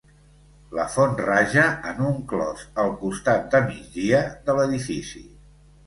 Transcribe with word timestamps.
La 0.77 0.85
font 0.93 1.13
raja, 1.27 1.67
en 1.93 2.01
un 2.09 2.17
clos, 2.33 2.65
al 2.85 2.91
costat 3.05 3.47
de 3.55 3.65
migdia 3.71 4.27
de 4.49 4.61
l'edifici. 4.63 5.29